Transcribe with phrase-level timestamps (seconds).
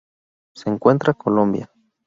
[0.55, 1.71] Se encuentra Colombia.